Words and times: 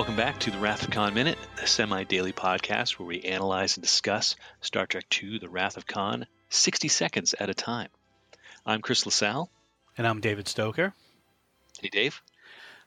Welcome 0.00 0.16
back 0.16 0.40
to 0.40 0.50
the 0.50 0.58
Wrath 0.58 0.82
of 0.82 0.88
Khan 0.88 1.12
Minute, 1.12 1.36
the 1.56 1.66
semi 1.66 2.04
daily 2.04 2.32
podcast 2.32 2.92
where 2.92 3.06
we 3.06 3.20
analyze 3.20 3.76
and 3.76 3.82
discuss 3.82 4.34
Star 4.62 4.86
Trek 4.86 5.04
II 5.22 5.40
The 5.40 5.50
Wrath 5.50 5.76
of 5.76 5.86
Khan 5.86 6.26
60 6.48 6.88
seconds 6.88 7.34
at 7.38 7.50
a 7.50 7.54
time. 7.54 7.90
I'm 8.64 8.80
Chris 8.80 9.04
LaSalle. 9.04 9.50
And 9.98 10.06
I'm 10.06 10.22
David 10.22 10.48
Stoker. 10.48 10.94
Hey, 11.82 11.90
Dave. 11.92 12.22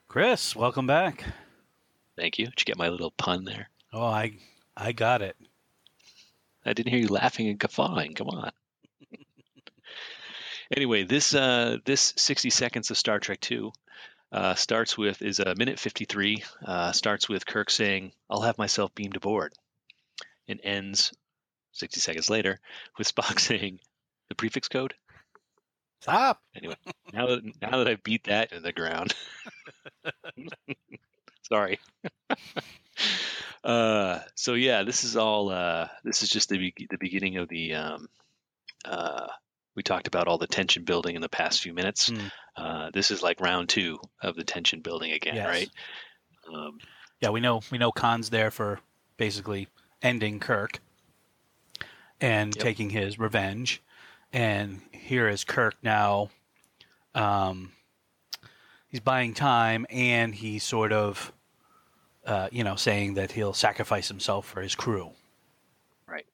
Chris, 0.08 0.56
welcome 0.56 0.88
back. 0.88 1.24
Thank 2.18 2.40
you. 2.40 2.48
Did 2.48 2.62
you 2.62 2.66
get 2.66 2.80
my 2.80 2.90
little 2.90 3.12
pun 3.12 3.46
there? 3.46 3.70
Oh, 3.94 4.08
I 4.08 4.40
I 4.76 4.92
got 4.92 5.22
it. 5.22 5.38
I 6.66 6.74
didn't 6.74 6.94
hear 6.94 7.02
you 7.02 7.10
laughing 7.10 7.48
and 7.48 7.60
guffawing. 7.60 8.16
Come 8.16 8.30
on. 8.30 8.52
anyway, 10.76 11.04
this 11.04 11.36
uh, 11.36 11.78
this 11.86 12.16
60 12.18 12.50
seconds 12.50 12.90
of 12.90 12.98
Star 12.98 13.20
Trek 13.20 13.52
II 13.52 13.72
uh, 14.34 14.56
starts 14.56 14.98
with 14.98 15.22
is 15.22 15.40
a 15.40 15.54
minute 15.56 15.80
53. 15.80 16.44
Uh, 16.66 16.92
starts 16.92 17.30
with 17.30 17.46
Kirk 17.46 17.70
saying, 17.70 18.12
"I'll 18.30 18.42
have 18.42 18.58
myself 18.58 18.94
beamed 18.96 19.16
aboard," 19.16 19.54
and 20.48 20.60
ends 20.64 21.14
60 21.74 22.00
seconds 22.00 22.30
later 22.30 22.60
with 22.98 23.14
Spock 23.14 23.40
saying, 23.40 23.80
"The 24.30 24.36
prefix 24.36 24.68
code." 24.68 24.96
Stop. 26.02 26.42
Anyway, 26.56 26.76
now 27.14 27.28
that 27.28 27.44
now 27.62 27.78
that 27.78 27.88
I 27.88 27.96
beat 27.96 28.24
that 28.26 28.52
in 28.52 28.64
the 28.64 28.74
ground, 28.74 29.14
sorry. 31.44 31.80
uh, 33.64 34.20
so 34.34 34.56
yeah, 34.56 34.82
this 34.84 35.04
is 35.04 35.16
all. 35.16 35.50
Uh, 35.50 35.88
this 36.04 36.24
is 36.24 36.30
just 36.30 36.50
the 36.50 36.58
be- 36.58 36.88
the 36.90 36.98
beginning 36.98 37.38
of 37.38 37.48
the. 37.50 37.76
Um, 37.76 38.10
uh, 38.84 39.28
we 39.76 39.84
talked 39.84 40.08
about 40.08 40.28
all 40.28 40.38
the 40.38 40.48
tension 40.48 40.84
building 40.84 41.16
in 41.16 41.22
the 41.22 41.30
past 41.30 41.62
few 41.62 41.74
minutes. 41.74 42.10
Mm. 42.10 42.32
Uh, 42.64 42.90
this 42.94 43.12
is 43.12 43.22
like 43.22 43.42
round 43.42 43.68
two 43.68 44.00
of 44.22 44.36
the 44.36 44.44
tension 44.46 44.80
building 44.80 45.12
again, 45.12 45.36
Yes. 45.36 45.48
right? 45.48 45.70
Um, 46.54 46.80
Yeah, 47.20 47.30
we 47.30 47.40
know 47.42 47.62
we 47.72 47.78
know 47.78 47.92
Khan's 47.92 48.30
there 48.30 48.52
for 48.52 48.80
basically 49.18 49.68
ending 50.02 50.40
Kirk 50.40 50.80
and 52.22 52.56
Yep. 52.56 52.64
taking 52.64 52.90
his 52.92 53.20
revenge. 53.20 53.82
And 54.32 54.82
here 54.94 55.28
is 55.28 55.44
Kirk 55.44 55.76
now. 55.84 56.30
Um, 57.14 57.74
he's 58.88 59.00
buying 59.02 59.34
time, 59.34 59.86
and 59.90 60.34
he's 60.34 60.64
sort 60.64 60.92
of, 60.92 61.32
uh, 62.26 62.50
you 62.52 62.64
know, 62.64 62.76
saying 62.76 63.14
that 63.16 63.34
he'll 63.34 63.54
sacrifice 63.54 64.08
himself 64.08 64.46
for 64.48 64.62
his 64.62 64.74
crew. 64.74 65.12
Right. 66.08 66.26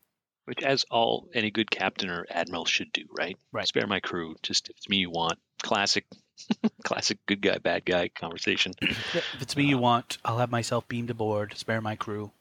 Which, 0.46 0.62
as 0.64 0.86
all 0.92 1.28
any 1.34 1.52
good 1.52 1.70
captain 1.72 2.10
or 2.10 2.26
admiral 2.30 2.66
should 2.66 2.92
do, 2.94 3.06
right? 3.18 3.38
Right. 3.52 3.68
Spare 3.68 3.88
my 3.88 4.00
crew. 4.00 4.36
Just 4.44 4.70
if 4.70 4.78
it's 4.78 4.88
me 4.90 4.98
you 4.98 5.10
want. 5.10 5.40
Classic, 5.62 6.06
classic 6.84 7.18
good 7.26 7.42
guy 7.42 7.58
bad 7.58 7.86
guy 7.86 8.10
conversation. 8.10 8.74
If 8.82 9.42
it's 9.42 9.56
me 9.58 9.66
you 9.66 9.78
want, 9.78 10.18
I'll 10.24 10.38
have 10.38 10.52
myself 10.52 10.88
beamed 10.88 11.10
aboard. 11.10 11.54
Spare 11.56 11.82
my 11.82 11.96
crew. 11.96 12.32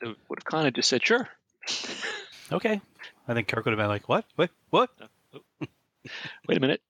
What 0.00 0.38
if 0.38 0.44
Khan 0.44 0.64
had 0.64 0.74
just 0.74 0.88
said 0.88 1.04
sure? 1.06 1.28
Okay. 2.50 2.80
I 3.26 3.34
think 3.34 3.48
Kirk 3.48 3.64
would 3.64 3.70
have 3.70 3.78
been 3.78 3.88
like, 3.88 4.10
"What? 4.10 4.26
What? 4.36 4.50
What?" 4.68 4.90
Wait 6.46 6.58
a 6.58 6.60
minute. 6.60 6.82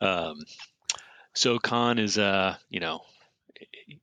Um, 0.00 0.44
so 1.34 1.58
Khan 1.58 1.98
is, 1.98 2.16
uh, 2.16 2.56
you 2.68 2.78
know, 2.78 3.00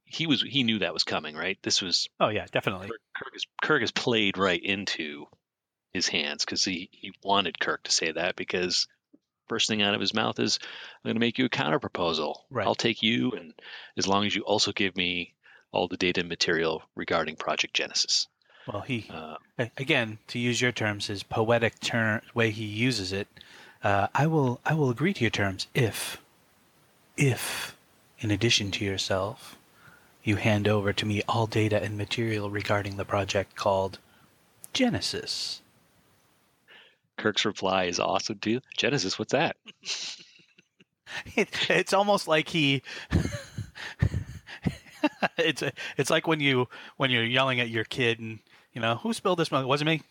he 0.03 0.28
was 0.28 0.41
he 0.41 0.63
knew 0.63 0.80
that 0.80 0.94
was 0.94 1.03
coming, 1.03 1.36
right? 1.36 1.57
This 1.63 1.81
was 1.81 2.09
Oh 2.19 2.30
yeah, 2.30 2.46
definitely. 2.52 2.88
Kirk, 2.88 3.02
Kirk 3.16 3.36
is 3.36 3.46
Kirk 3.62 3.81
has 3.81 3.91
played 3.91 4.38
right 4.38 4.62
into 4.62 5.28
his 5.94 6.07
hands 6.07 6.44
because 6.44 6.63
he 6.63 6.90
he 6.91 7.13
wanted 7.24 7.59
Kirk 7.59 7.84
to 7.84 7.91
say 7.91 8.12
that 8.12 8.36
because 8.36 8.88
first 9.48 9.68
thing 9.68 9.81
out 9.81 9.94
of 9.94 10.02
his 10.02 10.14
mouth 10.14 10.40
is 10.40 10.59
I'm 10.64 11.09
going 11.09 11.16
to 11.16 11.20
make 11.20 11.38
you 11.38 11.46
a 11.46 11.50
counter 11.50 11.80
proposal. 11.80 12.46
Right. 12.50 12.66
I'll 12.66 12.76
take 12.76 13.04
you, 13.04 13.31
and 13.31 13.54
as 13.98 14.08
long 14.08 14.26
as 14.26 14.36
you 14.36 14.42
also 14.44 14.72
give 14.72 14.96
me 14.96 15.34
all 15.72 15.88
the 15.88 15.98
data 15.98 16.22
and 16.22 16.30
material 16.30 16.84
regarding 16.96 17.36
Project 17.36 17.74
Genesis. 17.74 18.28
Well, 18.68 18.81
he 18.81 19.08
Uh, 19.09 19.36
again 19.58 20.20
to 20.28 20.40
use 20.40 20.62
your 20.62 20.72
terms 20.72 21.08
his 21.08 21.24
poetic 21.24 21.80
term 21.80 22.22
way 22.34 22.50
he 22.50 22.66
uses 22.66 23.12
it 23.12 23.28
uh, 23.84 24.08
i 24.16 24.26
will 24.26 24.59
i 24.66 24.74
will 24.74 24.90
agree 24.90 25.14
to 25.14 25.22
your 25.22 25.30
terms 25.30 25.68
if 25.75 26.22
if 27.18 27.75
in 28.20 28.31
addition 28.31 28.72
to 28.72 28.86
yourself 28.86 29.58
you 30.24 30.38
hand 30.38 30.68
over 30.68 30.94
to 30.94 31.06
me 31.06 31.22
all 31.28 31.46
data 31.46 31.81
and 31.84 31.98
material 31.98 32.50
regarding 32.50 32.98
the 32.98 33.06
project 33.06 33.56
called 33.56 34.00
genesis 34.74 35.62
Kirk's 37.23 37.45
reply 37.45 37.85
is 37.85 38.00
awesome 38.01 38.38
too. 38.39 38.59
Genesis, 38.78 39.17
what's 39.17 39.31
that? 39.31 39.56
it, 41.35 41.50
it's 41.69 41.94
almost 41.94 42.28
like 42.28 42.50
he 42.50 42.81
it's 45.38 45.63
it's 45.97 46.09
like 46.09 46.28
when 46.28 46.39
you 46.39 46.67
when 46.97 47.12
you're 47.12 47.23
yelling 47.23 47.59
at 47.59 47.69
your 47.69 47.83
kid 47.85 48.19
and 48.19 48.39
you 48.73 48.81
know 48.81 48.95
who 48.95 49.13
spilled 49.13 49.39
this 49.39 49.51
milk 49.51 49.66
wasn't 49.66 49.88
me 49.88 50.01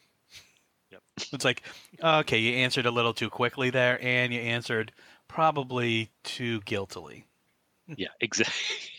Yep. 0.90 1.02
it's 1.32 1.44
like 1.44 1.62
okay 2.02 2.38
you 2.38 2.54
answered 2.56 2.86
a 2.86 2.90
little 2.90 3.14
too 3.14 3.30
quickly 3.30 3.70
there 3.70 3.98
and 4.02 4.32
you 4.32 4.40
answered 4.40 4.92
probably 5.28 6.10
too 6.24 6.60
guiltily 6.62 7.24
Yeah, 7.96 8.08
exactly. 8.20 8.54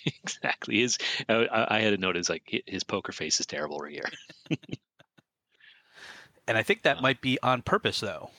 exactly. 0.23 0.79
His, 0.79 0.97
I, 1.29 1.65
I 1.69 1.79
had 1.81 1.91
to 1.91 1.97
notice 1.97 2.29
like 2.29 2.63
his 2.67 2.83
poker 2.83 3.11
face 3.11 3.39
is 3.39 3.45
terrible 3.45 3.77
right 3.79 3.93
here. 3.93 4.57
And 6.47 6.57
i 6.57 6.63
think 6.63 6.83
that 6.83 7.01
might 7.01 7.21
be 7.21 7.37
on 7.41 7.61
purpose 7.61 7.99
though 7.99 8.29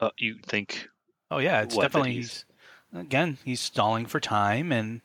Uh, 0.00 0.10
you 0.18 0.38
think? 0.46 0.88
oh 1.30 1.38
yeah 1.38 1.62
it's 1.62 1.76
definitely 1.76 2.12
he's- 2.14 2.44
he's 2.92 3.00
again 3.00 3.38
he's 3.44 3.60
stalling 3.60 4.06
for 4.06 4.20
time 4.20 4.70
and 4.72 5.00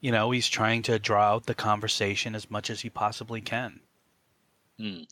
you 0.00 0.10
know 0.12 0.30
he's 0.30 0.48
trying 0.48 0.82
to 0.82 0.98
draw 0.98 1.32
out 1.34 1.46
the 1.46 1.54
conversation 1.54 2.34
as 2.34 2.50
much 2.50 2.68
as 2.70 2.80
he 2.82 2.90
possibly 2.90 3.40
can 3.40 3.80
Hmm. 4.76 5.02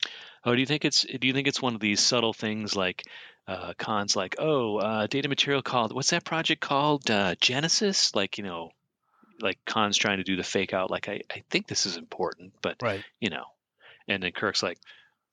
Oh, 0.45 0.57
do 0.57 0.61
you 0.61 0.67
think 0.67 0.85
it's? 0.85 1.03
Do 1.03 1.25
you 1.25 1.33
think 1.33 1.47
it's 1.47 1.63
one 1.63 1.77
of 1.77 1.81
these 1.81 2.01
subtle 2.01 2.33
things 2.33 2.75
like 2.75 3.05
uh, 3.47 3.75
Khan's, 3.79 4.17
like 4.17 4.35
oh, 4.41 4.79
uh, 4.79 5.07
data 5.07 5.29
material 5.29 5.63
called 5.63 5.95
what's 5.95 6.11
that 6.11 6.25
project 6.25 6.61
called? 6.61 7.09
Uh, 7.09 7.37
Genesis. 7.41 8.13
Like 8.13 8.39
you 8.39 8.43
know, 8.45 8.73
like 9.41 9.61
Khan's 9.65 9.97
trying 9.97 10.17
to 10.19 10.25
do 10.25 10.35
the 10.35 10.43
fake 10.43 10.75
out. 10.75 10.91
Like 10.91 11.09
I, 11.09 11.21
I 11.31 11.45
think 11.49 11.69
this 11.69 11.87
is 11.87 11.97
important, 11.97 12.55
but 12.61 12.83
right 12.83 13.05
you 13.21 13.31
know, 13.31 13.45
and 14.09 14.21
then 14.21 14.33
Kirk's 14.33 14.65
like. 14.65 14.79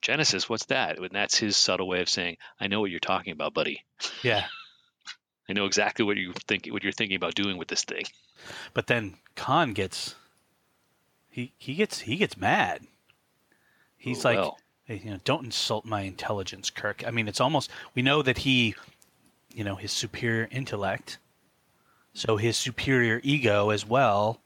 Genesis, 0.02 0.48
what's 0.48 0.66
that? 0.66 0.98
And 0.98 1.10
that's 1.12 1.36
his 1.38 1.56
subtle 1.56 1.88
way 1.88 2.00
of 2.00 2.08
saying, 2.08 2.36
"I 2.58 2.66
know 2.68 2.80
what 2.80 2.90
you're 2.90 3.00
talking 3.00 3.32
about, 3.32 3.54
buddy. 3.54 3.84
yeah 4.22 4.46
I 5.48 5.52
know 5.52 5.64
exactly 5.66 6.04
what 6.04 6.16
you 6.16 6.32
think, 6.46 6.66
what 6.68 6.82
you're 6.84 6.92
thinking 6.92 7.16
about 7.16 7.34
doing 7.34 7.56
with 7.58 7.68
this 7.68 7.84
thing." 7.84 8.04
But 8.74 8.86
then 8.86 9.16
Khan 9.36 9.72
gets 9.72 10.14
he 11.28 11.52
he 11.58 11.74
gets 11.74 12.00
he 12.00 12.16
gets 12.16 12.36
mad. 12.36 12.82
He's 13.96 14.24
Oh, 14.24 14.28
like, 14.28 14.38
well. 14.38 14.58
"Hey, 14.84 15.00
you 15.04 15.10
know, 15.10 15.20
don't 15.24 15.44
insult 15.44 15.84
my 15.84 16.02
intelligence, 16.02 16.70
Kirk. 16.70 17.04
I 17.06 17.10
mean, 17.10 17.28
it's 17.28 17.40
almost 17.40 17.70
we 17.94 18.02
know 18.02 18.22
that 18.22 18.38
he, 18.38 18.74
you 19.54 19.64
know, 19.64 19.74
his 19.76 19.92
superior 19.92 20.48
intellect, 20.50 21.18
so 22.14 22.36
his 22.38 22.56
superior 22.56 23.20
ego 23.22 23.70
as 23.70 23.84
well. 23.86 24.40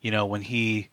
You 0.00 0.10
know, 0.12 0.24
when 0.24 0.42
he, 0.42 0.88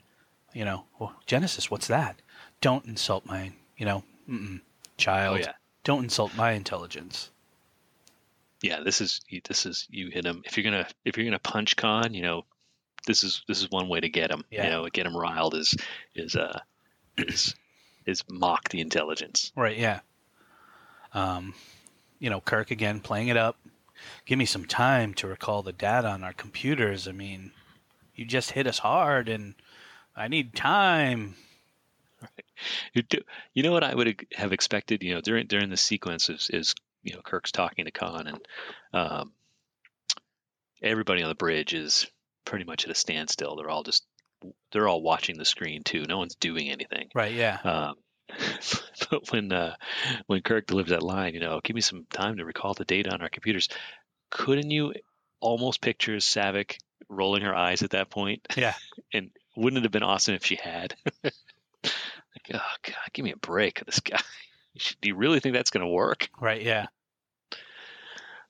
you 0.53 0.65
know, 0.65 0.85
well, 0.99 1.13
Genesis, 1.25 1.69
what's 1.71 1.87
that? 1.87 2.17
Don't 2.59 2.85
insult 2.85 3.25
my, 3.25 3.53
you 3.77 3.85
know, 3.85 4.03
mm-mm, 4.29 4.61
child. 4.97 5.37
Oh, 5.37 5.39
yeah. 5.39 5.53
Don't 5.83 6.03
insult 6.03 6.35
my 6.35 6.51
intelligence. 6.51 7.29
yeah, 8.61 8.81
this 8.83 9.01
is 9.01 9.21
this 9.47 9.65
is 9.65 9.87
you 9.89 10.09
hit 10.09 10.25
him. 10.25 10.41
If 10.45 10.57
you're 10.57 10.63
gonna 10.63 10.87
if 11.05 11.17
you're 11.17 11.25
gonna 11.25 11.39
punch 11.39 11.75
Khan, 11.75 12.13
you 12.13 12.21
know, 12.23 12.43
this 13.05 13.23
is 13.23 13.43
this 13.47 13.61
is 13.61 13.71
one 13.71 13.87
way 13.87 13.99
to 13.99 14.09
get 14.09 14.31
him. 14.31 14.43
Yeah. 14.51 14.65
You 14.65 14.69
know, 14.71 14.87
get 14.89 15.05
him 15.05 15.15
riled 15.15 15.55
is 15.55 15.75
is 16.15 16.35
uh 16.35 16.59
is 17.17 17.55
is 18.05 18.23
mock 18.29 18.69
the 18.69 18.81
intelligence. 18.81 19.51
Right, 19.55 19.77
yeah. 19.77 19.99
Um, 21.13 21.53
you 22.19 22.29
know, 22.29 22.41
Kirk 22.41 22.71
again 22.71 22.99
playing 22.99 23.27
it 23.27 23.37
up. 23.37 23.57
Give 24.25 24.37
me 24.37 24.45
some 24.45 24.65
time 24.65 25.13
to 25.15 25.27
recall 25.27 25.63
the 25.63 25.71
data 25.73 26.07
on 26.07 26.23
our 26.23 26.33
computers. 26.33 27.07
I 27.07 27.11
mean, 27.11 27.51
you 28.15 28.25
just 28.25 28.51
hit 28.51 28.67
us 28.67 28.79
hard 28.79 29.29
and 29.29 29.55
I 30.15 30.27
need 30.27 30.55
time. 30.55 31.35
You 32.93 33.01
do- 33.03 33.23
you 33.53 33.63
know 33.63 33.71
what 33.71 33.83
I 33.83 33.93
would 33.93 34.25
have 34.35 34.53
expected. 34.53 35.03
You 35.03 35.15
know, 35.15 35.21
during 35.21 35.47
during 35.47 35.69
the 35.69 35.77
sequence 35.77 36.29
is 36.29 36.49
is 36.51 36.75
you 37.03 37.13
know 37.13 37.21
Kirk's 37.21 37.51
talking 37.51 37.85
to 37.85 37.91
Khan 37.91 38.27
and 38.27 38.47
um, 38.93 39.31
everybody 40.81 41.23
on 41.23 41.29
the 41.29 41.35
bridge 41.35 41.73
is 41.73 42.07
pretty 42.45 42.65
much 42.65 42.85
at 42.85 42.91
a 42.91 42.95
standstill. 42.95 43.55
They're 43.55 43.69
all 43.69 43.83
just 43.83 44.05
they're 44.71 44.87
all 44.87 45.01
watching 45.01 45.37
the 45.37 45.45
screen 45.45 45.83
too. 45.83 46.05
No 46.07 46.17
one's 46.17 46.35
doing 46.35 46.69
anything. 46.69 47.09
Right. 47.13 47.33
Yeah. 47.33 47.59
Um, 47.63 47.95
but 49.09 49.31
when 49.31 49.51
uh, 49.51 49.75
when 50.27 50.41
Kirk 50.41 50.67
delivers 50.67 50.91
that 50.91 51.03
line, 51.03 51.33
you 51.33 51.39
know, 51.39 51.59
give 51.63 51.75
me 51.75 51.81
some 51.81 52.05
time 52.11 52.37
to 52.37 52.45
recall 52.45 52.73
the 52.73 52.85
data 52.85 53.11
on 53.11 53.21
our 53.21 53.29
computers. 53.29 53.69
Couldn't 54.29 54.71
you 54.71 54.93
almost 55.39 55.81
picture 55.81 56.17
Saavik 56.17 56.77
rolling 57.09 57.43
her 57.43 57.55
eyes 57.55 57.83
at 57.83 57.91
that 57.91 58.09
point? 58.09 58.45
Yeah. 58.55 58.73
and 59.13 59.31
wouldn't 59.55 59.79
it 59.79 59.83
have 59.85 59.91
been 59.91 60.03
awesome 60.03 60.35
if 60.35 60.45
she 60.45 60.55
had? 60.55 60.95
like, 61.83 62.53
oh 62.53 62.75
God, 62.83 62.95
give 63.13 63.25
me 63.25 63.31
a 63.31 63.37
break, 63.37 63.83
this 63.85 63.99
guy. 63.99 64.19
Do 65.01 65.09
you 65.09 65.15
really 65.15 65.39
think 65.39 65.55
that's 65.55 65.71
going 65.71 65.85
to 65.85 65.91
work? 65.91 66.29
Right. 66.39 66.61
Yeah. 66.61 66.85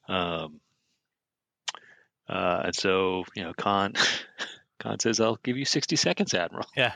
Um, 0.09 0.59
uh, 2.27 2.63
and 2.65 2.75
so, 2.75 3.24
you 3.35 3.44
know, 3.44 3.53
Khan, 3.53 3.94
Khan 4.79 5.00
says, 5.00 5.19
"I'll 5.19 5.39
give 5.44 5.57
you 5.57 5.65
60 5.65 5.95
seconds, 5.95 6.33
Admiral." 6.33 6.68
Yeah. 6.75 6.94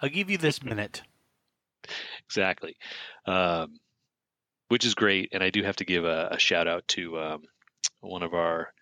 I'll 0.00 0.08
give 0.08 0.30
you 0.30 0.38
this 0.38 0.62
minute. 0.62 1.02
exactly, 2.24 2.76
um, 3.26 3.78
which 4.68 4.86
is 4.86 4.94
great. 4.94 5.30
And 5.32 5.42
I 5.42 5.50
do 5.50 5.62
have 5.62 5.76
to 5.76 5.84
give 5.84 6.04
a, 6.04 6.28
a 6.32 6.38
shout 6.38 6.66
out 6.66 6.88
to 6.88 7.18
um, 7.18 7.42
one 8.00 8.22
of 8.22 8.32
our 8.32 8.72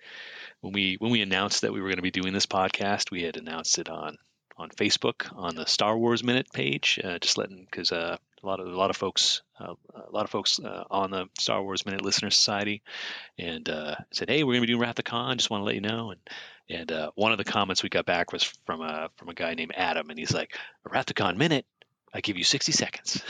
when 0.61 0.73
we 0.73 0.97
when 0.99 1.11
we 1.11 1.23
announced 1.23 1.63
that 1.63 1.73
we 1.73 1.81
were 1.81 1.89
going 1.89 1.97
to 1.97 2.03
be 2.03 2.11
doing 2.11 2.33
this 2.33 2.47
podcast, 2.47 3.11
we 3.11 3.23
had 3.23 3.37
announced 3.37 3.79
it 3.79 3.89
on 3.89 4.17
on 4.59 4.71
Facebook 4.71 5.33
on 5.37 5.55
the 5.55 5.67
Star 5.67 5.97
Wars 5.97 6.25
Minute 6.25 6.53
page, 6.53 7.01
uh, 7.03 7.19
just 7.19 7.39
letting 7.39 7.67
because 7.71 7.93
uh, 7.93 8.17
a 8.43 8.47
lot 8.47 8.61
of 8.61 8.67
a 8.67 8.77
lot 8.77 8.91
of 8.91 8.97
folks 8.97 9.43
uh, 9.61 9.75
a 9.95 10.11
lot 10.11 10.25
of 10.25 10.31
folks 10.31 10.59
uh, 10.59 10.85
on 10.91 11.11
the 11.11 11.27
Star 11.39 11.63
Wars 11.63 11.87
Minute 11.87 12.03
Listener 12.03 12.31
Society, 12.31 12.83
and 13.39 13.69
uh, 13.69 13.97
said, 14.11 14.29
"Hey, 14.29 14.43
we're 14.43 14.55
going 14.55 14.63
to 14.63 14.67
be 14.67 14.73
doing 14.73 14.81
Wrath 14.81 14.97
the. 14.97 15.39
Just 15.39 15.51
want 15.51 15.63
to 15.63 15.65
let 15.65 15.75
you 15.75 15.81
know." 15.81 16.11
And 16.11 16.21
and 16.69 16.93
uh, 16.93 17.11
one 17.15 17.33
of 17.33 17.39
the 17.39 17.45
comments 17.45 17.83
we 17.83 17.89
got 17.89 18.07
back 18.07 18.33
was 18.33 18.43
from 18.67 18.83
a 18.83 19.11
from 19.17 19.29
a 19.29 19.35
guy 19.35 19.55
named 19.55 19.73
Adam, 19.77 20.11
and 20.11 20.19
he's 20.19 20.35
like, 20.35 20.57
"A 20.85 20.91
Wrath 20.91 21.07
the 21.07 21.15
minute." 21.39 21.65
I 22.13 22.23
give 22.23 22.39
you 22.39 22.45
60 22.45 22.73
seconds. 22.73 23.23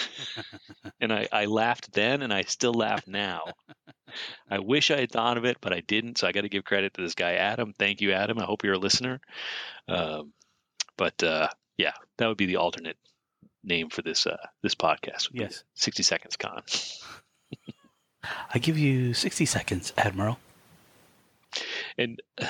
and 1.01 1.13
I, 1.13 1.27
I 1.33 1.47
laughed 1.47 1.93
then 1.93 2.23
and 2.23 2.33
I 2.33 2.43
still 2.43 2.73
laugh 2.73 3.09
now. 3.09 3.43
I 4.51 4.61
wish 4.61 4.91
I 4.91 5.01
had 5.01 5.11
thought 5.11 5.37
of 5.37 5.45
it, 5.45 5.59
but 5.61 5.73
I 5.73 5.81
didn't. 5.81 6.19
So 6.19 6.27
I 6.27 6.33
got 6.33 6.43
to 6.43 6.49
give 6.49 6.65
credit 6.65 6.95
to 6.95 7.03
this 7.03 7.15
guy, 7.15 7.35
Adam. 7.35 7.75
Thank 7.77 8.01
you, 8.01 8.13
Adam. 8.13 8.39
I 8.39 8.45
hope 8.45 8.65
you're 8.65 8.75
a 8.75 8.79
listener. 8.79 9.21
Um, 9.89 10.33
but 10.99 11.23
uh, 11.23 11.49
yeah, 11.79 11.93
that 12.19 12.27
would 12.27 12.37
be 12.37 12.45
the 12.47 12.57
alternate 12.57 12.99
name 13.65 13.89
for 13.89 14.03
this 14.03 14.27
uh, 14.27 14.37
this 14.63 14.75
podcast. 14.75 15.29
Yes. 15.33 15.65
60 15.75 16.03
Seconds 16.03 16.37
Khan. 16.37 16.63
I 18.55 18.59
give 18.59 18.77
you 18.77 19.15
60 19.15 19.47
seconds, 19.47 19.93
Admiral. 19.97 20.39
And 21.97 22.21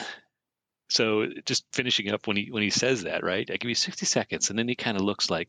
so 0.89 1.27
just 1.45 1.65
finishing 1.73 2.11
up 2.11 2.27
when 2.27 2.37
he 2.37 2.51
when 2.51 2.63
he 2.63 2.71
says 2.71 3.05
that, 3.05 3.23
right? 3.23 3.49
I 3.51 3.57
give 3.57 3.69
you 3.69 3.75
60 3.75 4.07
seconds, 4.07 4.51
and 4.51 4.59
then 4.59 4.69
he 4.69 4.75
kind 4.75 4.97
of 4.97 5.03
looks 5.05 5.31
like 5.31 5.49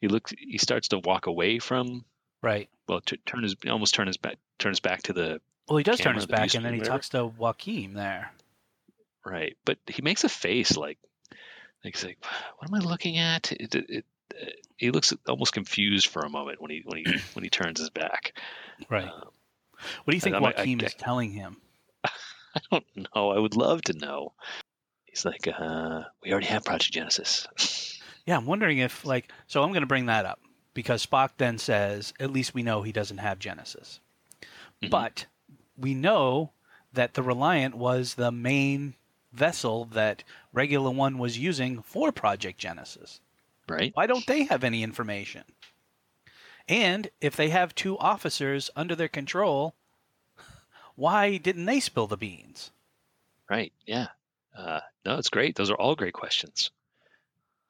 he 0.00 0.08
looks 0.08 0.32
he 0.38 0.58
starts 0.58 0.88
to 0.88 0.98
walk 0.98 1.26
away 1.26 1.58
from 1.58 2.04
Right. 2.42 2.68
well 2.86 3.00
t- 3.00 3.18
turn 3.24 3.42
his 3.42 3.56
almost 3.68 3.94
turn 3.94 4.06
his 4.06 4.18
back 4.18 4.36
turn 4.58 4.70
his 4.70 4.80
back 4.80 5.02
to 5.04 5.12
the 5.12 5.40
Well, 5.68 5.78
he 5.78 5.84
does 5.84 5.98
turn 5.98 6.14
his 6.14 6.26
back 6.26 6.54
and 6.54 6.64
then 6.64 6.74
he 6.74 6.80
talks 6.80 7.08
to 7.10 7.32
Joachim 7.40 7.94
there. 7.94 8.30
right, 9.24 9.56
but 9.64 9.78
he 9.86 10.02
makes 10.02 10.22
a 10.24 10.28
face 10.28 10.76
like 10.76 10.98
he's 11.82 12.04
like 12.04 12.18
what 12.58 12.68
am 12.68 12.74
I 12.74 12.78
looking 12.78 13.18
at? 13.18 13.52
It, 13.52 13.74
it, 13.74 13.86
it, 13.88 14.04
uh, 14.34 14.46
he 14.76 14.90
looks 14.90 15.12
almost 15.28 15.52
confused 15.52 16.08
for 16.08 16.20
a 16.22 16.28
moment 16.28 16.60
when 16.60 16.70
he 16.70 16.82
when 16.84 16.98
he 16.98 17.04
when 17.34 17.42
he 17.44 17.50
turns 17.50 17.80
his 17.80 17.90
back. 17.90 18.38
Right. 18.90 19.04
Um, 19.08 19.30
What 20.04 20.10
do 20.10 20.14
you 20.16 20.20
think 20.20 20.36
Joachim 20.36 20.80
is 20.80 20.94
telling 20.94 21.30
him? 21.32 21.56
I 22.04 22.60
don't 22.70 22.84
know. 23.14 23.30
I 23.30 23.38
would 23.38 23.56
love 23.56 23.82
to 23.82 23.92
know. 23.92 24.32
He's 25.04 25.24
like, 25.24 25.46
uh, 25.48 26.02
we 26.22 26.32
already 26.32 26.46
have 26.46 26.64
Project 26.64 26.92
Genesis. 26.92 28.00
Yeah, 28.26 28.36
I'm 28.36 28.46
wondering 28.46 28.78
if, 28.78 29.04
like, 29.04 29.30
so 29.46 29.62
I'm 29.62 29.70
going 29.70 29.80
to 29.82 29.86
bring 29.86 30.06
that 30.06 30.26
up 30.26 30.40
because 30.74 31.06
Spock 31.06 31.30
then 31.38 31.58
says, 31.58 32.12
at 32.18 32.30
least 32.30 32.54
we 32.54 32.62
know 32.62 32.82
he 32.82 32.92
doesn't 32.92 33.18
have 33.18 33.38
Genesis. 33.38 34.00
Mhm. 34.82 34.90
But 34.90 35.26
we 35.76 35.94
know 35.94 36.52
that 36.92 37.14
the 37.14 37.22
Reliant 37.22 37.74
was 37.76 38.14
the 38.14 38.32
main 38.32 38.94
vessel 39.36 39.84
that 39.86 40.24
Regula 40.52 40.90
One 40.90 41.18
was 41.18 41.38
using 41.38 41.82
for 41.82 42.10
Project 42.12 42.58
Genesis. 42.58 43.20
right? 43.68 43.92
Why 43.94 44.06
don't 44.06 44.26
they 44.26 44.44
have 44.44 44.64
any 44.64 44.82
information? 44.82 45.44
And 46.68 47.08
if 47.20 47.36
they 47.36 47.50
have 47.50 47.74
two 47.74 47.96
officers 47.98 48.70
under 48.74 48.94
their 48.96 49.08
control, 49.08 49.74
why 50.96 51.36
didn't 51.36 51.66
they 51.66 51.80
spill 51.80 52.06
the 52.06 52.16
beans? 52.16 52.70
Right. 53.48 53.72
Yeah. 53.86 54.08
Uh, 54.56 54.80
no, 55.04 55.18
it's 55.18 55.28
great. 55.30 55.54
Those 55.54 55.70
are 55.70 55.76
all 55.76 55.94
great 55.94 56.14
questions. 56.14 56.70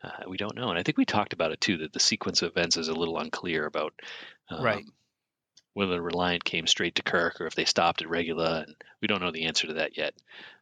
Uh, 0.02 0.10
we 0.28 0.36
don't 0.36 0.54
know, 0.56 0.68
and 0.70 0.78
I 0.78 0.82
think 0.82 0.96
we 0.98 1.04
talked 1.04 1.32
about 1.32 1.50
it 1.52 1.60
too. 1.60 1.78
That 1.78 1.92
the 1.92 2.00
sequence 2.00 2.42
of 2.42 2.50
events 2.52 2.76
is 2.76 2.88
a 2.88 2.94
little 2.94 3.18
unclear 3.18 3.66
about 3.66 3.92
um, 4.48 4.62
Right. 4.62 4.84
whether 5.74 5.92
the 5.92 6.00
Reliant 6.02 6.44
came 6.44 6.66
straight 6.66 6.94
to 6.96 7.02
Kirk 7.02 7.40
or 7.40 7.46
if 7.46 7.54
they 7.54 7.64
stopped 7.64 8.02
at 8.02 8.08
Regula, 8.08 8.60
and 8.66 8.76
we 9.00 9.08
don't 9.08 9.20
know 9.20 9.32
the 9.32 9.46
answer 9.46 9.66
to 9.66 9.74
that 9.74 9.96
yet. 9.98 10.14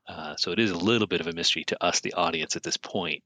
Uh, 0.06 0.36
so 0.36 0.52
it 0.52 0.58
is 0.58 0.70
a 0.70 0.76
little 0.76 1.06
bit 1.06 1.20
of 1.20 1.26
a 1.26 1.32
mystery 1.32 1.64
to 1.64 1.82
us, 1.82 2.00
the 2.00 2.12
audience, 2.14 2.56
at 2.56 2.62
this 2.62 2.76
point. 2.76 3.22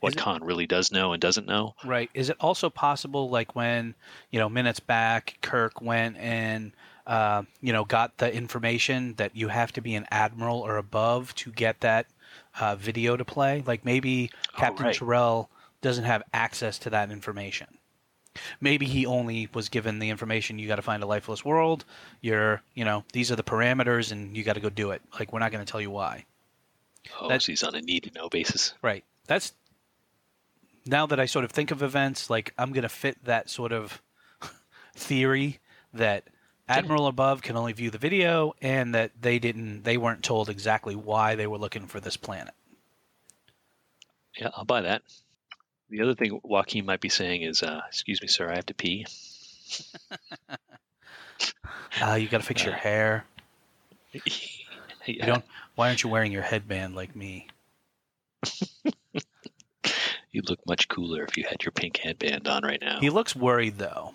What 0.00 0.14
it- 0.14 0.18
Khan 0.18 0.42
really 0.42 0.66
does 0.66 0.90
know 0.90 1.12
and 1.12 1.20
doesn't 1.20 1.46
know. 1.46 1.74
Right. 1.84 2.08
Is 2.14 2.30
it 2.30 2.36
also 2.40 2.70
possible, 2.70 3.28
like 3.28 3.54
when, 3.54 3.94
you 4.30 4.38
know, 4.38 4.48
minutes 4.48 4.80
back, 4.80 5.38
Kirk 5.42 5.80
went 5.82 6.16
and, 6.16 6.72
uh, 7.06 7.42
you 7.60 7.72
know, 7.72 7.84
got 7.84 8.16
the 8.18 8.32
information 8.32 9.14
that 9.14 9.36
you 9.36 9.48
have 9.48 9.72
to 9.72 9.80
be 9.82 9.94
an 9.94 10.06
admiral 10.10 10.60
or 10.60 10.76
above 10.78 11.34
to 11.36 11.52
get 11.52 11.80
that 11.80 12.06
uh, 12.58 12.76
video 12.76 13.16
to 13.16 13.24
play? 13.24 13.62
Like 13.66 13.84
maybe 13.84 14.30
Oh, 14.54 14.58
Captain 14.58 14.86
right. 14.86 14.94
Terrell 14.94 15.50
doesn't 15.82 16.04
have 16.04 16.22
access 16.32 16.78
to 16.80 16.90
that 16.90 17.10
information. 17.10 17.78
Maybe 18.60 18.86
he 18.86 19.06
only 19.06 19.48
was 19.54 19.68
given 19.68 19.98
the 19.98 20.10
information 20.10 20.58
you 20.58 20.68
got 20.68 20.76
to 20.76 20.82
find 20.82 21.02
a 21.02 21.06
lifeless 21.06 21.44
world. 21.44 21.84
You're, 22.20 22.62
you 22.74 22.84
know, 22.84 23.04
these 23.12 23.30
are 23.32 23.36
the 23.36 23.42
parameters 23.42 24.12
and 24.12 24.36
you 24.36 24.42
got 24.44 24.54
to 24.54 24.60
go 24.60 24.70
do 24.70 24.90
it. 24.90 25.02
Like 25.18 25.32
we're 25.32 25.40
not 25.40 25.52
going 25.52 25.64
to 25.64 25.70
tell 25.70 25.80
you 25.80 25.90
why. 25.90 26.24
Oh, 27.20 27.28
That- 27.28 27.42
so 27.42 27.52
he's 27.52 27.62
on 27.62 27.74
a 27.74 27.80
need 27.80 28.04
to 28.04 28.10
know 28.12 28.28
basis. 28.28 28.74
Right. 28.82 29.04
That's 29.26 29.52
now 30.84 31.06
that 31.06 31.18
I 31.18 31.26
sort 31.26 31.44
of 31.44 31.50
think 31.50 31.70
of 31.70 31.82
events, 31.82 32.30
like 32.30 32.54
I'm 32.58 32.72
going 32.72 32.82
to 32.82 32.88
fit 32.88 33.24
that 33.24 33.50
sort 33.50 33.72
of 33.72 34.00
theory 34.94 35.58
that 35.92 36.24
Admiral 36.68 37.06
above 37.06 37.42
can 37.42 37.56
only 37.56 37.72
view 37.72 37.90
the 37.90 37.98
video 37.98 38.54
and 38.60 38.92
that 38.94 39.12
they 39.20 39.38
didn't 39.38 39.84
they 39.84 39.96
weren't 39.96 40.24
told 40.24 40.48
exactly 40.48 40.96
why 40.96 41.36
they 41.36 41.46
were 41.46 41.58
looking 41.58 41.86
for 41.86 42.00
this 42.00 42.16
planet. 42.16 42.54
Yeah, 44.36 44.50
I'll 44.54 44.64
buy 44.64 44.80
that. 44.82 45.02
The 45.90 46.02
other 46.02 46.14
thing 46.14 46.40
Joachim 46.44 46.86
might 46.86 47.00
be 47.00 47.08
saying 47.08 47.42
is, 47.42 47.62
uh, 47.62 47.82
"Excuse 47.88 48.20
me, 48.20 48.28
sir, 48.28 48.50
I 48.50 48.56
have 48.56 48.66
to 48.66 48.74
pee." 48.74 49.06
Uh, 52.00 52.14
you 52.14 52.28
got 52.28 52.40
to 52.40 52.46
fix 52.46 52.64
your 52.64 52.74
hair. 52.74 53.24
yeah. 54.12 54.20
You 55.06 55.22
don't 55.22 55.44
why 55.74 55.88
aren't 55.88 56.02
you 56.02 56.10
wearing 56.10 56.32
your 56.32 56.42
headband 56.42 56.94
like 56.94 57.14
me? 57.16 57.48
You'd 60.32 60.48
look 60.50 60.60
much 60.66 60.88
cooler 60.88 61.24
if 61.24 61.36
you 61.36 61.44
had 61.48 61.62
your 61.64 61.72
pink 61.72 61.98
headband 61.98 62.48
on 62.48 62.62
right 62.64 62.80
now. 62.80 63.00
He 63.00 63.10
looks 63.10 63.34
worried 63.34 63.78
though. 63.78 64.14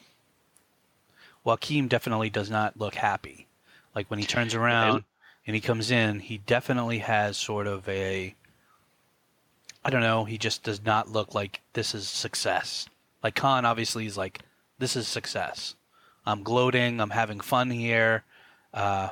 Joachim 1.45 1.87
definitely 1.87 2.29
does 2.29 2.49
not 2.49 2.77
look 2.77 2.95
happy. 2.95 3.47
Like 3.95 4.09
when 4.09 4.19
he 4.19 4.25
turns 4.25 4.53
around 4.53 5.03
and 5.47 5.55
he 5.55 5.61
comes 5.61 5.89
in, 5.89 6.19
he 6.19 6.37
definitely 6.37 6.99
has 6.99 7.37
sort 7.37 7.65
of 7.67 7.87
a 7.89 8.35
I 9.83 9.89
don't 9.89 10.01
know, 10.01 10.25
he 10.25 10.37
just 10.37 10.63
does 10.63 10.83
not 10.83 11.09
look 11.09 11.33
like 11.33 11.61
this 11.73 11.95
is 11.95 12.07
success. 12.07 12.87
Like 13.23 13.35
Khan 13.35 13.65
obviously 13.65 14.05
is 14.05 14.17
like, 14.17 14.39
this 14.79 14.95
is 14.95 15.07
success. 15.07 15.75
I'm 16.25 16.43
gloating, 16.43 16.99
I'm 16.99 17.09
having 17.09 17.39
fun 17.39 17.69
here. 17.71 18.23
Uh, 18.73 19.09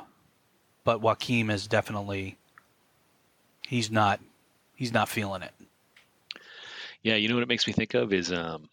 but 0.83 1.01
Joachim 1.01 1.49
is 1.49 1.67
definitely 1.67 2.37
he's 3.67 3.91
not 3.91 4.19
he's 4.75 4.93
not 4.93 5.09
feeling 5.09 5.41
it. 5.41 5.51
Yeah, 7.03 7.15
you 7.15 7.27
know 7.29 7.35
what 7.35 7.43
it 7.43 7.49
makes 7.49 7.65
me 7.67 7.73
think 7.73 7.93
of 7.93 8.13
is 8.13 8.31
um, 8.31 8.69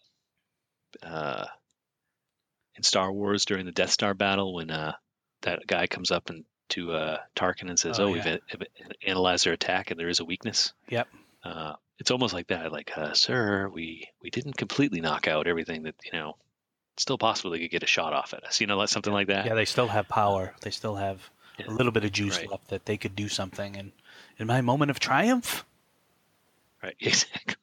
uh, 1.03 1.45
in 2.75 2.83
Star 2.83 3.11
Wars 3.11 3.45
during 3.45 3.65
the 3.65 3.71
Death 3.71 3.91
Star 3.91 4.13
battle 4.13 4.53
when 4.53 4.69
uh, 4.71 4.93
that 5.41 5.65
guy 5.67 5.87
comes 5.87 6.11
up 6.11 6.29
and 6.29 6.43
to 6.69 6.91
uh, 6.93 7.17
Tarkin 7.35 7.69
and 7.69 7.79
says, 7.79 7.99
Oh, 7.99 8.05
"Oh, 8.05 8.11
we've 8.11 8.25
yeah. 8.25 8.37
a- 8.53 8.63
a- 8.63 9.09
analyzed 9.09 9.45
their 9.45 9.53
attack 9.53 9.91
and 9.91 9.99
there 9.99 10.09
is 10.09 10.19
a 10.19 10.25
weakness." 10.25 10.73
Yep. 10.89 11.07
Uh, 11.43 11.73
it's 11.99 12.11
almost 12.11 12.33
like 12.33 12.47
that, 12.47 12.71
like, 12.71 12.97
uh, 12.97 13.13
"Sir, 13.13 13.69
we 13.69 14.07
we 14.21 14.29
didn't 14.29 14.57
completely 14.57 15.01
knock 15.01 15.27
out 15.27 15.47
everything 15.47 15.83
that 15.83 15.95
you 16.05 16.11
know. 16.17 16.35
It's 16.93 17.03
still 17.03 17.17
possible 17.17 17.51
they 17.51 17.59
could 17.59 17.69
get 17.71 17.83
a 17.83 17.87
shot 17.87 18.13
off 18.13 18.33
at 18.33 18.43
us. 18.43 18.59
You 18.61 18.67
know, 18.67 18.77
like 18.77 18.89
something 18.89 19.13
like 19.13 19.27
that." 19.27 19.45
Yeah, 19.45 19.53
they 19.55 19.65
still 19.65 19.87
have 19.87 20.07
power. 20.07 20.53
They 20.61 20.71
still 20.71 20.95
have 20.95 21.29
Yeah. 21.59 21.67
a 21.69 21.71
little 21.71 21.91
bit 21.91 22.03
of 22.05 22.11
juice 22.11 22.37
Right. 22.37 22.49
left 22.51 22.67
that 22.69 22.85
they 22.85 22.97
could 22.97 23.15
do 23.15 23.27
something. 23.29 23.75
And 23.75 23.91
in 24.37 24.47
my 24.47 24.61
moment 24.61 24.91
of 24.91 24.99
triumph, 24.99 25.65
Right. 26.83 26.95
Exactly. 27.01 27.55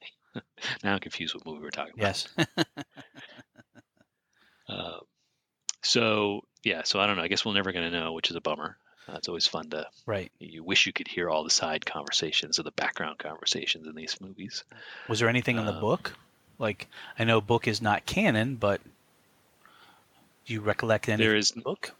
now 0.82 0.94
I'm 0.94 0.98
confused 1.00 1.34
what 1.36 1.46
movie 1.46 1.62
we're 1.62 1.70
talking 1.70 1.94
about. 1.94 2.26
yes, 2.36 2.46
Uh, 4.68 4.98
so 5.82 6.40
yeah, 6.64 6.82
so 6.84 6.98
I 6.98 7.06
don't 7.06 7.16
know. 7.16 7.22
I 7.22 7.28
guess 7.28 7.44
we're 7.44 7.52
never 7.54 7.72
going 7.72 7.90
to 7.90 7.96
know, 7.98 8.12
which 8.12 8.30
is 8.30 8.36
a 8.36 8.40
bummer. 8.40 8.76
Uh, 9.08 9.14
it's 9.16 9.28
always 9.28 9.46
fun 9.46 9.68
to. 9.70 9.86
Right. 10.06 10.32
You 10.38 10.62
wish 10.64 10.86
you 10.86 10.92
could 10.92 11.08
hear 11.08 11.28
all 11.28 11.44
the 11.44 11.50
side 11.50 11.84
conversations 11.84 12.58
or 12.58 12.62
the 12.62 12.70
background 12.72 13.18
conversations 13.18 13.86
in 13.86 13.94
these 13.94 14.18
movies. 14.20 14.64
Was 15.08 15.20
there 15.20 15.28
anything 15.28 15.58
in 15.58 15.66
the 15.66 15.72
Um, 15.74 15.80
book? 15.80 16.16
Like, 16.58 16.88
I 17.18 17.24
know 17.24 17.40
book 17.40 17.66
is 17.68 17.82
not 17.82 18.06
canon, 18.06 18.56
but 18.56 18.80
do 20.46 20.52
you 20.54 20.60
recollect 20.60 21.08
anything 21.08 21.26
There 21.26 21.36
is 21.36 21.50
book? 21.52 21.94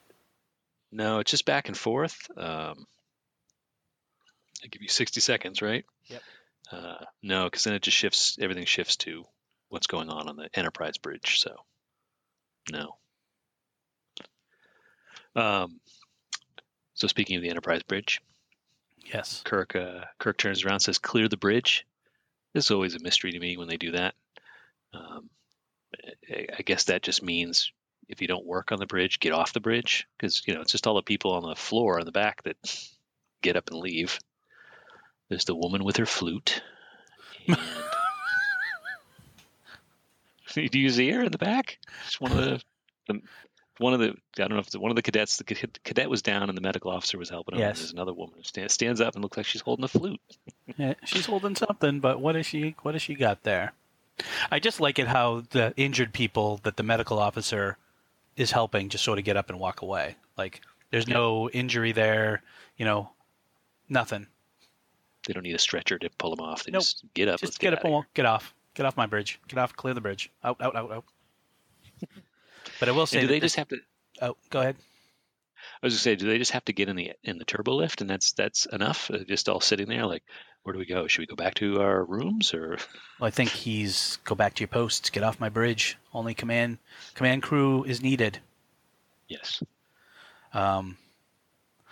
no, 0.93 1.19
it's 1.19 1.31
just 1.31 1.45
back 1.45 1.69
and 1.69 1.77
forth. 1.77 2.17
Um, 2.39 2.87
I 4.63 4.69
give 4.69 4.81
you 4.81 4.89
60 4.89 5.21
seconds, 5.21 5.61
right? 5.61 5.85
Yep. 6.07 6.23
Uh, 6.73 7.05
no, 7.23 7.45
because 7.45 7.65
then 7.65 7.75
it 7.75 7.83
just 7.83 7.97
shifts. 7.97 8.39
Everything 8.41 8.65
shifts 8.65 8.97
to 8.97 9.27
what's 9.69 9.87
going 9.89 10.09
on 10.09 10.29
on 10.29 10.37
the 10.37 10.49
Enterprise 10.55 10.97
bridge. 10.97 11.41
So, 11.41 11.57
no. 12.71 12.97
Um, 15.37 15.81
so 16.95 17.07
speaking 17.07 17.37
of 17.37 17.43
the 17.43 17.51
Enterprise 17.51 17.83
bridge, 17.83 18.21
Yes. 19.13 19.43
Kirk 19.45 19.77
uh, 19.77 20.05
Kirk 20.19 20.39
turns 20.39 20.65
around 20.65 20.75
and 20.75 20.83
says, 20.83 20.99
"Clear 20.99 21.29
the 21.29 21.37
bridge." 21.37 21.87
This 22.53 22.67
is 22.67 22.71
always 22.71 22.95
a 22.95 23.01
mystery 23.01 23.33
to 23.33 23.39
me 23.39 23.57
when 23.57 23.69
they 23.69 23.77
do 23.77 23.93
that. 23.93 24.15
Um, 24.93 25.29
I, 26.31 26.47
I 26.59 26.63
guess 26.63 26.85
that 26.85 27.03
just 27.03 27.23
means 27.23 27.73
if 28.09 28.23
you 28.23 28.29
don't 28.29 28.47
work 28.47 28.71
on 28.73 28.79
the 28.79 28.87
bridge, 28.87 29.21
get 29.21 29.33
off 29.33 29.53
the 29.53 29.61
bridge 29.61 30.07
because 30.17 30.43
you 30.47 30.55
know 30.55 30.61
it's 30.61 30.73
just 30.73 30.87
all 30.87 30.95
the 30.95 31.03
people 31.03 31.33
on 31.33 31.43
the 31.43 31.57
floor 31.57 31.99
on 31.99 32.07
the 32.07 32.13
back 32.13 32.43
that 32.45 32.57
get 33.43 33.57
up 33.57 33.71
and 33.71 33.81
leave. 33.81 34.19
There's 35.29 35.45
the 35.45 35.55
woman 35.55 35.85
with 35.85 35.97
her 35.97 36.07
flute. 36.07 36.63
And... 37.47 37.59
do 40.71 40.79
you 40.79 40.91
see 40.91 41.11
her 41.11 41.25
in 41.25 41.33
the 41.33 41.39
back? 41.39 41.79
It's 42.07 42.21
one 42.21 42.33
of 42.33 42.39
the, 42.39 42.63
the 43.09 43.21
one 43.79 43.93
of 43.95 44.01
the 44.01 44.11
I 44.11 44.15
don't 44.37 44.51
know 44.51 44.59
if 44.59 44.67
it's 44.67 44.77
one 44.77 44.91
of 44.91 44.97
the 44.97 45.03
cadets. 45.03 45.37
The 45.37 45.45
cadet- 45.45 46.11
was 46.11 46.23
down 46.23 46.49
and 46.49 46.57
the 46.57 46.63
medical 46.63 46.91
officer 46.91 47.19
was 47.19 47.29
helping 47.31 47.55
him. 47.57 47.61
Yes. 47.61 47.79
There's 47.79 47.93
another 47.93 48.13
woman 48.13 48.35
who 48.37 48.43
stand, 48.43 48.71
stands 48.71 49.01
up 49.01 49.15
and 49.15 49.23
looks 49.23 49.37
like 49.37 49.47
she's 49.47 49.61
holding 49.63 49.85
a 49.85 49.89
flute. 49.89 50.21
Yeah, 50.79 50.95
she's 51.05 51.27
holding 51.27 51.55
something, 51.55 52.01
but 52.01 52.21
what 52.21 52.37
is 52.37 52.47
she? 52.47 52.75
What 52.83 52.95
has 52.95 53.03
she 53.03 53.15
got 53.15 53.43
there? 53.43 53.75
I 54.51 54.59
just 54.61 54.81
like 54.81 54.99
it 54.99 55.07
how 55.07 55.43
the 55.51 55.75
injured 55.77 56.13
people 56.15 56.59
that 56.63 56.77
the 56.79 56.83
medical 56.83 57.19
officer 57.19 57.77
is 58.37 58.51
helping 58.51 58.89
just 58.89 59.05
sort 59.05 59.19
of 59.19 59.25
get 59.27 59.37
up 59.37 59.51
and 59.51 59.61
walk 59.61 59.83
away. 59.83 60.17
Like 60.39 60.63
there's 60.91 61.07
no 61.07 61.51
injury 61.51 61.93
there, 61.93 62.43
you 62.79 62.85
know, 62.87 63.11
nothing. 63.91 64.27
They 65.27 65.35
don't 65.35 65.43
need 65.43 65.55
a 65.55 65.59
stretcher 65.59 65.99
to 65.99 66.09
pull 66.19 66.31
them 66.35 66.41
off. 66.45 66.65
They 66.65 66.73
Nope. 66.73 66.83
just 66.83 67.05
get 67.13 67.29
up. 67.29 67.41
Just 67.41 67.53
let's 67.53 67.59
get, 67.59 67.75
up 67.75 67.85
and 67.85 67.93
walk, 67.93 68.07
get 68.15 68.25
off, 68.27 68.55
get 68.75 68.87
off 68.87 68.97
my 68.97 69.07
bridge, 69.07 69.39
get 69.49 69.59
off, 69.59 69.77
clear 69.77 69.93
the 69.95 70.01
bridge, 70.01 70.31
out, 70.43 70.57
out, 70.61 70.75
out, 70.77 70.91
out. 70.93 71.05
But 72.81 72.89
I 72.89 72.93
will 72.93 73.07
say, 73.07 73.21
do 73.21 73.27
they 73.27 73.35
this- 73.41 73.53
just 73.55 73.57
have 73.57 73.69
to? 73.69 73.79
oh, 74.23 74.37
go 74.51 74.61
ahead. 74.61 74.77
I 75.83 75.87
was 75.87 75.95
gonna 75.95 76.01
say, 76.01 76.17
do 76.17 76.27
they 76.27 76.39
just 76.39 76.53
have 76.53 76.65
to 76.67 76.73
get 76.73 76.89
in 76.89 76.97
the 76.97 77.13
in 77.25 77.39
the 77.39 77.45
turbo 77.45 77.75
lift 77.75 78.01
and 78.01 78.09
that's 78.09 78.33
that's 78.33 78.67
enough? 78.67 79.11
Uh, 79.11 79.19
just 79.27 79.49
all 79.49 79.61
sitting 79.61 79.89
there, 79.89 80.07
like, 80.07 80.23
where 80.63 80.73
do 80.73 80.79
we 80.79 80.87
go? 80.87 81.07
Should 81.07 81.21
we 81.23 81.27
go 81.27 81.37
back 81.37 81.55
to 81.55 81.81
our 81.81 82.05
rooms 82.05 82.55
or? 82.55 82.79
Well, 83.21 83.29
I 83.29 83.31
think 83.31 83.51
he's 83.51 84.19
go 84.25 84.35
back 84.35 84.55
to 84.55 84.61
your 84.61 84.69
posts, 84.69 85.09
get 85.11 85.23
off 85.23 85.39
my 85.39 85.49
bridge. 85.49 85.97
Only 86.13 86.35
command 86.35 86.79
command 87.15 87.43
crew 87.45 87.85
is 87.85 88.03
needed. 88.03 88.41
Yes. 89.29 89.63
Um, 90.53 90.97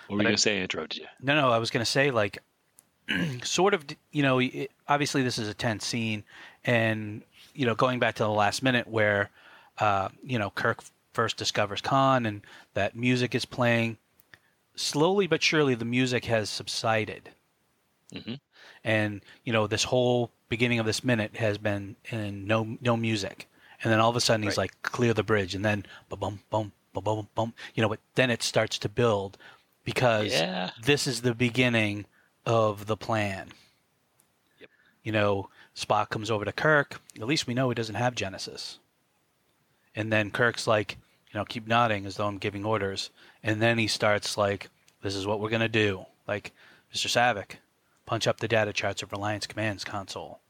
What 0.09 0.17
were 0.17 0.23
you 0.23 0.29
I- 0.29 0.31
gonna 0.33 0.39
say? 0.39 0.59
I 0.59 0.63
interrupted 0.63 0.99
you. 1.01 1.07
No, 1.21 1.35
no, 1.41 1.51
I 1.51 1.59
was 1.59 1.71
going 1.71 1.85
to 1.85 1.91
say 1.91 2.11
like 2.11 2.39
sort 3.45 3.75
of 3.75 3.85
you 4.11 4.23
know, 4.23 4.39
it, 4.41 4.71
obviously 4.89 5.23
this 5.23 5.39
is 5.39 5.49
a 5.49 5.55
tense 5.55 5.87
scene 5.87 6.25
and 6.65 7.23
you 7.55 7.67
know, 7.67 7.75
going 7.75 7.99
back 7.99 8.17
to 8.17 8.23
the 8.25 8.29
last 8.31 8.63
minute 8.63 8.89
where 8.89 9.31
uh, 9.79 10.09
you 10.23 10.39
know, 10.39 10.51
Kirk 10.51 10.83
first 11.13 11.37
discovers 11.37 11.81
Khan 11.81 12.25
and 12.27 12.43
that 12.75 12.97
music 12.97 13.35
is 13.35 13.45
playing 13.45 13.99
slowly 14.75 15.27
but 15.27 15.43
surely 15.43 15.75
the 15.75 15.85
music 15.85 16.25
has 16.27 16.49
subsided. 16.49 17.31
Mhm. 18.13 18.41
And 18.85 19.23
you 19.45 19.53
know, 19.53 19.67
this 19.67 19.85
whole 19.85 20.31
beginning 20.49 20.79
of 20.79 20.87
this 20.87 21.05
minute 21.05 21.37
has 21.37 21.59
been 21.59 21.97
in 22.11 22.47
no 22.47 22.79
no 22.81 22.97
music. 22.97 23.49
And 23.83 23.93
then 23.93 24.01
all 24.01 24.11
of 24.11 24.17
a 24.17 24.21
sudden 24.21 24.43
he's 24.45 24.53
Right. 24.57 24.65
like 24.65 24.83
clear 24.83 25.13
the 25.13 25.23
bridge 25.23 25.55
and 25.55 25.65
then 25.65 25.85
bum 26.09 26.19
bum 26.21 26.41
bum 26.51 26.73
bum 26.95 27.05
bum 27.05 27.29
bum 27.35 27.55
you 27.75 27.83
know, 27.83 27.89
but 27.89 28.01
then 28.15 28.31
it 28.31 28.43
starts 28.43 28.79
to 28.79 28.89
build 28.89 29.37
because 29.85 30.33
Yeah. 30.33 30.71
this 30.81 31.07
is 31.07 31.23
the 31.23 31.35
beginning 31.35 32.07
of 32.47 32.87
the 32.87 32.97
plan. 32.97 33.53
Yep. 34.61 34.71
You 35.03 35.13
know, 35.13 35.51
Spock 35.77 36.11
comes 36.11 36.31
over 36.31 36.45
to 36.45 36.53
Kirk. 36.53 37.01
At 37.17 37.27
least 37.27 37.47
we 37.47 37.55
know 37.55 37.69
he 37.69 37.75
doesn't 37.75 37.95
have 37.97 38.15
Genesis. 38.15 38.79
And 39.95 40.13
then 40.13 40.31
Kirk's 40.31 40.67
like, 40.67 40.99
you 41.33 41.39
know, 41.39 41.45
keep 41.45 41.67
nodding 41.67 42.07
as 42.07 42.17
though 42.17 42.27
I'm 42.27 42.39
giving 42.39 42.65
orders. 42.65 43.11
And 43.43 43.61
then 43.61 43.79
he 43.79 43.89
starts 43.89 44.37
like, 44.37 44.71
this 45.03 45.15
is 45.15 45.27
what 45.27 45.41
we're 45.41 45.51
gonna 45.51 45.69
do. 45.69 46.07
Like, 46.27 46.53
Mr. 46.95 47.09
Saavik, 47.09 47.57
punch 48.07 48.27
up 48.27 48.39
the 48.39 48.49
data 48.49 48.73
charts 48.73 49.03
of 49.03 49.13
Reliance 49.13 49.47
Command's 49.47 49.85
console. 49.85 50.41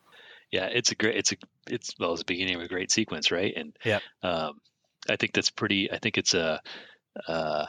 Yeah, 0.51 0.67
it's 0.67 0.91
a 0.93 0.95
great. 0.95 1.17
It's 1.17 1.33
a. 1.33 1.37
It's 1.67 1.95
well, 1.99 2.13
it's 2.13 2.21
the 2.21 2.27
beginning 2.27 2.57
of 2.57 2.61
a 2.63 2.69
great 2.69 2.91
sequence, 2.91 3.31
right? 3.31 3.55
And 3.57 3.73
yeah, 3.85 4.01
um, 4.23 4.61
I 5.09 5.17
think 5.17 5.33
that's 5.33 5.51
pretty. 5.51 5.91
I 5.91 5.99
think 5.99 6.19
it's 6.19 6.35
a, 6.35 6.61
uh, 7.27 7.67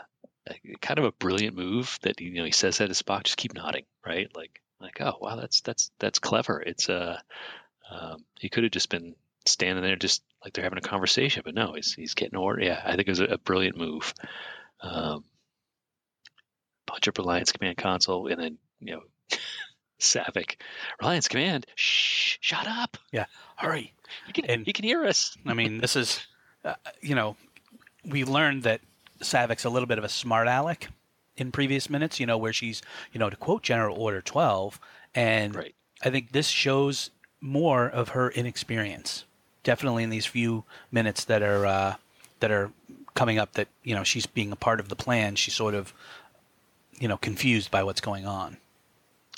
kind 0.81 0.99
of 0.99 1.05
a 1.05 1.13
brilliant 1.13 1.55
move 1.55 1.97
that 2.01 2.19
you 2.19 2.33
know 2.33 2.43
he 2.43 2.51
says 2.51 2.79
that 2.79 2.87
to 2.87 2.93
Spock. 2.93 3.23
Just 3.23 3.37
keep 3.37 3.53
nodding, 3.53 3.85
right? 4.05 4.29
Like 4.35 4.61
like 4.81 4.99
oh 4.99 5.15
wow, 5.21 5.37
that's 5.37 5.61
that's 5.61 5.91
that's 5.99 6.19
clever. 6.19 6.61
It's 6.61 6.89
uh, 6.89 7.19
um, 7.89 8.25
he 8.37 8.49
could 8.49 8.63
have 8.63 8.73
just 8.73 8.89
been 8.89 9.15
standing 9.45 9.83
there 9.83 9.95
just 9.95 10.23
like 10.43 10.53
they're 10.53 10.63
having 10.63 10.77
a 10.79 10.81
conversation, 10.81 11.41
but 11.45 11.55
no, 11.55 11.73
he's 11.73 11.93
he's 11.93 12.13
getting 12.13 12.37
order. 12.37 12.63
Yeah, 12.63 12.81
I 12.83 12.95
think 12.95 13.07
it 13.07 13.11
was 13.11 13.19
a, 13.19 13.25
a 13.25 13.37
brilliant 13.37 13.77
move. 13.77 14.13
Um, 14.81 15.23
punch 16.87 17.07
up 17.07 17.17
Reliance 17.17 17.51
Command 17.51 17.77
console, 17.77 18.27
and 18.27 18.39
then 18.41 18.57
you 18.79 18.93
know. 18.95 19.01
Saavik, 19.99 20.57
Reliance 20.99 21.29
Command, 21.29 21.65
shh, 21.75 22.37
shut 22.41 22.67
up. 22.67 22.97
Yeah, 23.13 23.25
hurry. 23.55 23.93
You 24.27 24.33
can, 24.33 24.45
And- 24.45 24.67
you 24.67 24.73
can 24.73 24.83
hear 24.83 25.05
us. 25.05 25.37
I 25.45 25.53
mean, 25.53 25.77
this 25.77 25.95
is, 25.95 26.19
uh, 26.65 26.73
you 27.01 27.15
know, 27.15 27.37
we 28.03 28.25
learned 28.25 28.63
that 28.63 28.81
Saavik's 29.21 29.63
a 29.63 29.69
little 29.69 29.87
bit 29.87 29.97
of 29.97 30.03
a 30.03 30.09
smart 30.09 30.47
aleck 30.49 30.89
in 31.37 31.53
previous 31.53 31.89
minutes, 31.89 32.19
you 32.19 32.25
know, 32.25 32.37
where 32.37 32.51
she's, 32.51 32.81
you 33.13 33.19
know, 33.19 33.29
to 33.29 33.37
quote 33.37 33.63
General 33.63 33.95
Order 33.97 34.19
12. 34.21 34.77
And 35.15 35.55
Right. 35.55 35.75
I 36.03 36.09
think 36.09 36.33
this 36.33 36.49
shows 36.49 37.09
more 37.39 37.87
of 37.87 38.09
her 38.09 38.29
inexperience. 38.29 39.23
Definitely 39.63 40.03
in 40.03 40.09
these 40.09 40.25
few 40.25 40.63
minutes 40.91 41.25
that 41.25 41.41
are, 41.41 41.65
uh, 41.65 41.95
that 42.39 42.51
are 42.51 42.71
coming 43.15 43.39
up 43.39 43.53
that, 43.53 43.67
you 43.83 43.95
know, 43.95 44.03
she's 44.03 44.25
being 44.25 44.51
a 44.51 44.57
part 44.57 44.79
of 44.79 44.89
the 44.89 44.95
plan. 44.95 45.35
She's 45.35 45.53
sort 45.53 45.73
of, 45.73 45.93
you 46.99 47.07
know, 47.07 47.17
confused 47.17 47.71
by 47.71 47.83
what's 47.83 48.01
going 48.01 48.25
on. 48.25 48.57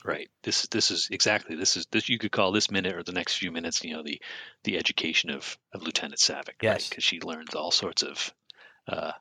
Right. 0.04 0.30
This 0.44 0.68
this 0.68 0.92
is 0.92 1.08
exactly 1.12 1.56
this 1.56 1.78
is 1.78 1.88
this 1.88 2.10
you 2.10 2.20
could 2.20 2.32
call 2.32 2.52
this 2.52 2.70
minute 2.70 2.96
or 2.96 3.02
the 3.02 3.12
next 3.12 3.38
few 3.38 3.52
minutes, 3.52 3.84
you 3.84 3.96
know, 3.96 4.04
the 4.04 4.22
the 4.64 4.78
education 4.78 5.32
of, 5.32 5.58
of 5.74 5.82
Lieutenant 5.82 6.20
Saavik, 6.20 6.62
Yes. 6.62 6.90
Because 6.90 7.04
she 7.04 7.20
learns 7.22 7.56
all 7.56 7.72
sorts 7.72 8.04
of 8.04 8.32
uh, 8.88 9.14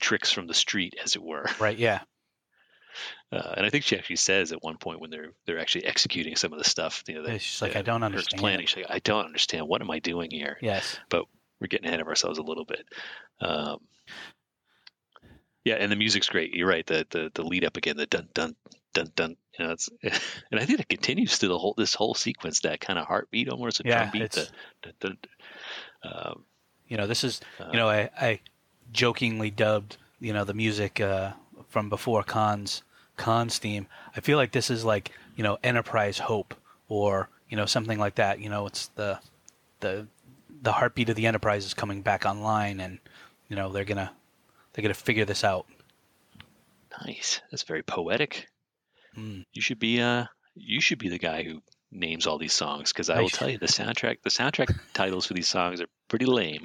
tricks 0.00 0.32
from 0.32 0.46
the 0.46 0.54
street, 0.54 0.94
as 1.04 1.14
it 1.14 1.22
were. 1.22 1.44
Right. 1.58 1.76
Yeah. 1.76 2.00
Uh, 3.32 3.54
and 3.56 3.66
I 3.66 3.70
think 3.70 3.84
she 3.84 3.96
actually 3.96 4.16
says 4.16 4.52
at 4.52 4.62
one 4.62 4.76
point 4.76 5.00
when 5.00 5.10
they're 5.10 5.32
they're 5.46 5.58
actually 5.58 5.86
executing 5.86 6.36
some 6.36 6.52
of 6.52 6.58
the 6.58 6.64
stuff, 6.64 7.04
you 7.06 7.14
know, 7.14 7.22
that, 7.24 7.40
she's 7.40 7.62
like, 7.62 7.76
"I 7.76 7.82
don't 7.82 8.02
understand." 8.02 8.40
Planning. 8.40 8.66
She's 8.66 8.84
like, 8.84 8.90
I 8.90 8.98
don't 9.00 9.24
understand. 9.24 9.68
What 9.68 9.80
am 9.80 9.90
I 9.90 9.98
doing 9.98 10.30
here? 10.30 10.58
Yes. 10.60 10.98
But 11.08 11.24
we're 11.60 11.68
getting 11.68 11.86
ahead 11.86 12.00
of 12.00 12.08
ourselves 12.08 12.38
a 12.38 12.42
little 12.42 12.64
bit. 12.64 12.86
Um, 13.40 13.78
yeah, 15.64 15.74
and 15.74 15.92
the 15.92 15.96
music's 15.96 16.28
great. 16.28 16.54
You're 16.54 16.68
right. 16.68 16.86
The 16.86 17.06
the 17.10 17.30
the 17.34 17.42
lead 17.42 17.64
up 17.64 17.76
again, 17.76 17.96
the 17.96 18.06
dun 18.06 18.28
dun 18.34 18.56
dun 18.94 19.12
dun. 19.14 19.36
You 19.58 19.66
know, 19.66 19.72
it's 19.72 19.90
and 20.50 20.60
I 20.60 20.64
think 20.64 20.80
it 20.80 20.88
continues 20.88 21.36
through 21.36 21.50
the 21.50 21.58
whole 21.58 21.74
this 21.76 21.94
whole 21.94 22.14
sequence. 22.14 22.60
That 22.60 22.80
kind 22.80 22.98
of 22.98 23.06
heartbeat, 23.06 23.48
almost 23.48 23.80
a 23.80 23.82
Yeah, 23.84 23.98
drum 23.98 24.10
beat. 24.12 24.32
The, 24.32 24.48
dun, 24.82 24.94
dun, 25.00 25.18
um, 26.02 26.44
You 26.88 26.96
know, 26.96 27.06
this 27.06 27.24
is 27.24 27.40
uh, 27.60 27.68
you 27.72 27.78
know, 27.78 27.88
I, 27.88 28.10
I 28.18 28.40
jokingly 28.92 29.50
dubbed, 29.50 29.98
you 30.18 30.32
know, 30.32 30.44
the 30.44 30.54
music 30.54 31.00
uh, 31.00 31.32
from 31.70 31.88
before 31.88 32.22
Khan's 32.22 32.82
Khan's 33.16 33.58
theme. 33.58 33.86
I 34.16 34.20
feel 34.20 34.36
like 34.36 34.52
this 34.52 34.70
is 34.70 34.84
like, 34.84 35.12
you 35.36 35.42
know, 35.42 35.58
Enterprise 35.62 36.18
Hope 36.18 36.54
or, 36.88 37.28
you 37.48 37.56
know, 37.56 37.66
something 37.66 37.98
like 37.98 38.16
that. 38.16 38.40
You 38.40 38.50
know, 38.50 38.66
it's 38.66 38.88
the 38.88 39.18
the 39.80 40.06
the 40.62 40.72
heartbeat 40.72 41.08
of 41.08 41.16
the 41.16 41.26
Enterprise 41.26 41.64
is 41.64 41.72
coming 41.74 42.02
back 42.02 42.26
online 42.26 42.80
and, 42.80 42.98
you 43.48 43.56
know, 43.56 43.72
they're 43.72 43.84
gonna 43.84 44.12
they're 44.72 44.82
gonna 44.82 44.94
figure 44.94 45.24
this 45.24 45.44
out. 45.44 45.66
nice. 47.06 47.40
That's 47.50 47.62
very 47.62 47.82
poetic. 47.82 48.48
Mm. 49.16 49.44
You 49.52 49.62
should 49.62 49.78
be 49.78 50.00
uh 50.00 50.26
you 50.54 50.80
should 50.80 50.98
be 50.98 51.08
the 51.08 51.18
guy 51.18 51.42
who 51.42 51.62
names 51.92 52.26
all 52.26 52.38
these 52.38 52.52
songs 52.52 52.92
because 52.92 53.10
I 53.10 53.20
will 53.20 53.28
tell 53.28 53.48
you 53.48 53.58
the 53.58 53.66
soundtrack 53.66 54.22
the 54.22 54.30
soundtrack 54.30 54.78
titles 54.94 55.26
for 55.26 55.34
these 55.34 55.48
songs 55.48 55.80
are 55.80 55.88
pretty 56.08 56.26
lame. 56.26 56.64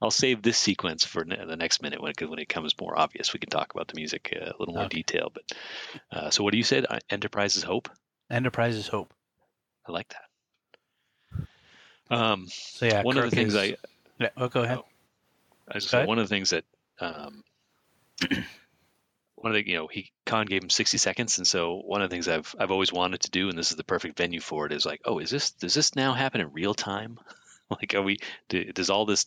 I'll 0.00 0.10
save 0.12 0.42
this 0.42 0.56
sequence 0.58 1.04
for 1.04 1.24
ne- 1.24 1.44
the 1.44 1.56
next 1.56 1.82
minute 1.82 2.00
when 2.00 2.12
it 2.16 2.28
when 2.30 2.38
it 2.38 2.48
comes 2.48 2.72
more 2.80 2.98
obvious. 2.98 3.32
We 3.32 3.40
can 3.40 3.50
talk 3.50 3.72
about 3.74 3.88
the 3.88 3.94
music 3.96 4.32
uh, 4.40 4.44
a 4.44 4.54
little 4.58 4.74
more 4.74 4.84
Okay. 4.84 4.96
detail. 4.98 5.32
But 5.34 5.52
uh, 6.12 6.30
so 6.30 6.44
what 6.44 6.52
do 6.52 6.56
you 6.58 6.64
said? 6.64 6.86
Uh, 6.88 6.98
Enterprise's 7.10 7.62
Hope. 7.64 7.88
Enterprise's 8.30 8.86
Hope. 8.88 9.12
I 9.86 9.92
like 9.92 10.08
that. 10.10 11.46
Um, 12.16 12.46
So 12.48 12.86
yeah, 12.86 13.02
one 13.02 13.18
of 13.18 13.24
the 13.24 13.30
things 13.30 13.54
is- 13.54 13.72
I 13.72 13.76
Yeah, 14.18 14.30
oh, 14.36 14.48
go 14.48 14.62
ahead. 14.62 14.78
I 15.68 15.74
just 15.74 15.90
Go 15.90 15.98
ahead. 15.98 16.08
one 16.08 16.18
of 16.18 16.28
the 16.28 16.34
things 16.34 16.50
that 16.50 16.64
um, 17.00 17.42
one 19.34 19.52
of 19.52 19.54
the 19.54 19.68
you 19.68 19.76
know 19.76 19.86
he 19.86 20.10
Khan 20.26 20.46
gave 20.46 20.62
him 20.62 20.70
60 20.70 20.96
seconds, 20.98 21.38
and 21.38 21.46
so 21.46 21.76
one 21.84 22.02
of 22.02 22.08
the 22.10 22.14
things 22.14 22.26
I've 22.28 22.54
I've 22.58 22.70
always 22.70 22.92
wanted 22.92 23.20
to 23.22 23.30
do, 23.30 23.48
and 23.48 23.58
this 23.58 23.70
is 23.70 23.76
the 23.76 23.84
perfect 23.84 24.16
venue 24.16 24.40
for 24.40 24.66
it, 24.66 24.72
is 24.72 24.86
like, 24.86 25.00
oh, 25.04 25.18
is 25.18 25.30
this 25.30 25.50
does 25.52 25.74
this 25.74 25.94
now 25.94 26.14
happen 26.14 26.40
in 26.40 26.52
real 26.52 26.74
time? 26.74 27.18
like, 27.70 27.94
are 27.94 28.02
we 28.02 28.18
do, 28.48 28.64
does 28.72 28.90
all 28.90 29.04
this 29.06 29.26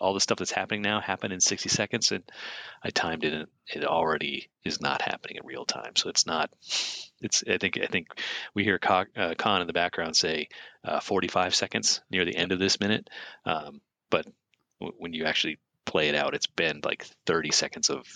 all 0.00 0.14
the 0.14 0.20
stuff 0.20 0.38
that's 0.38 0.50
happening 0.50 0.82
now 0.82 1.00
happen 1.00 1.32
in 1.32 1.40
60 1.40 1.68
seconds? 1.68 2.12
And 2.12 2.24
I 2.82 2.90
timed 2.90 3.24
it, 3.24 3.32
and 3.32 3.48
it 3.74 3.84
already 3.84 4.48
is 4.64 4.80
not 4.80 5.02
happening 5.02 5.36
in 5.36 5.46
real 5.46 5.64
time, 5.64 5.96
so 5.96 6.08
it's 6.08 6.26
not. 6.26 6.50
It's 7.20 7.44
I 7.48 7.58
think 7.58 7.78
I 7.80 7.86
think 7.86 8.08
we 8.54 8.64
hear 8.64 8.78
Khan 8.78 9.06
uh, 9.16 9.34
in 9.60 9.66
the 9.66 9.72
background 9.72 10.16
say 10.16 10.48
uh, 10.84 11.00
45 11.00 11.54
seconds 11.54 12.00
near 12.10 12.24
the 12.24 12.36
end 12.36 12.52
of 12.52 12.58
this 12.58 12.80
minute, 12.80 13.08
um, 13.44 13.80
but 14.10 14.26
w- 14.80 14.96
when 14.98 15.12
you 15.12 15.24
actually 15.24 15.58
play 15.84 16.08
it 16.08 16.14
out, 16.14 16.34
it's 16.34 16.46
been 16.46 16.80
like 16.84 17.06
30 17.26 17.52
seconds 17.52 17.90
of 17.90 18.06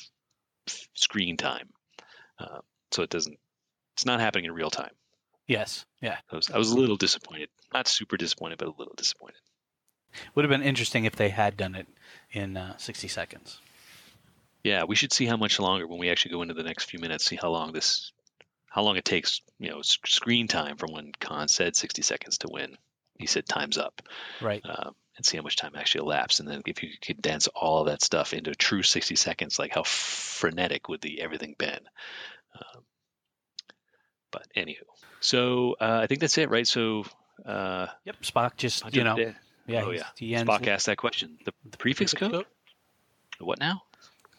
screen 0.95 1.37
time. 1.37 1.69
Uh, 2.39 2.61
so 2.91 3.03
it 3.03 3.11
doesn't, 3.11 3.39
it's 3.95 4.07
not 4.07 4.21
happening 4.21 4.47
in 4.47 4.53
real 4.53 4.71
time. 4.71 4.91
Yes. 5.47 5.85
Yeah. 6.01 6.17
I 6.31 6.37
was, 6.37 6.51
I 6.51 6.59
was 6.59 6.71
a 6.71 6.77
little 6.77 6.97
disappointed. 6.97 7.49
Not 7.73 7.89
super 7.89 8.17
disappointed, 8.17 8.59
but 8.59 8.69
a 8.69 8.75
little 8.77 8.95
disappointed. 8.97 9.41
Would 10.35 10.45
have 10.45 10.51
been 10.51 10.63
interesting 10.63 11.05
if 11.05 11.17
they 11.17 11.29
had 11.29 11.57
done 11.57 11.75
it 11.75 11.87
in 12.33 12.57
uh, 12.57 12.77
60 12.77 13.09
seconds. 13.09 13.61
Yeah, 14.63 14.85
we 14.85 14.97
should 14.97 15.13
see 15.13 15.27
how 15.27 15.37
much 15.37 15.61
longer 15.61 15.87
when 15.87 15.99
we 15.99 16.11
actually 16.11 16.33
go 16.33 16.43
into 16.43 16.55
the 16.55 16.63
next 16.63 16.91
few 16.91 16.99
minutes. 16.99 17.25
See 17.25 17.37
how 17.37 17.51
long 17.51 17.73
this, 17.73 18.13
how 18.69 18.83
long 18.83 18.97
it 18.97 19.05
takes. 19.05 19.41
You 19.59 19.71
know, 19.71 19.83
screen 19.83 20.49
time 20.49 20.77
from 20.77 20.93
when 20.93 21.13
Khan 21.21 21.49
said 21.49 21.77
60 21.77 22.03
seconds 22.03 22.39
to 22.39 22.49
win. 22.51 22.77
He 23.19 23.27
said 23.27 23.47
time's 23.47 23.79
up. 23.79 24.03
Right. 24.41 24.63
Um, 24.65 24.95
and 25.17 25.25
see 25.25 25.37
how 25.37 25.43
much 25.43 25.57
time 25.57 25.73
actually 25.75 26.03
elapsed. 26.03 26.41
And 26.41 26.49
then 26.49 26.63
if 26.67 26.83
you 26.83 26.91
could 26.91 27.01
condense 27.01 27.49
all 27.49 27.81
of 27.81 27.87
that 27.87 28.03
stuff 28.03 28.35
into 28.35 28.55
true 28.55 28.83
60 28.83 29.17
seconds, 29.17 29.59
like 29.59 29.73
how 29.73 29.83
frenetic 29.83 30.89
would 30.89 31.01
the 31.01 31.21
everything 31.21 31.55
been? 31.57 31.81
Um, 32.55 32.83
but 34.31 34.47
anywho, 34.57 34.83
so 35.21 35.77
uh, 35.81 36.01
I 36.03 36.07
think 36.07 36.21
that's 36.21 36.37
it, 36.39 36.51
right? 36.51 36.67
So 36.67 37.05
uh, 37.45 37.87
yep, 38.05 38.17
Spock 38.23 38.57
just 38.57 38.95
you 38.95 39.05
know, 39.05 39.17
yeah, 39.67 39.85
oh 39.85 39.91
yeah, 39.91 40.43
Spock 40.45 40.67
asked 40.67 40.87
that 40.87 40.97
question. 40.97 41.39
The, 41.45 41.53
the 41.71 41.77
prefix, 41.77 42.13
prefix 42.13 42.33
code? 42.33 42.45
code? 42.45 43.47
What 43.47 43.61
now? 43.61 43.83